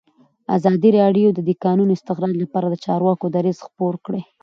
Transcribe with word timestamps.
ازادي 0.57 0.89
راډیو 0.99 1.27
د 1.33 1.39
د 1.47 1.51
کانونو 1.63 1.91
استخراج 1.97 2.33
لپاره 2.43 2.67
د 2.69 2.75
چارواکو 2.85 3.25
دریځ 3.35 3.57
خپور 3.67 3.93
کړی. 4.05 4.21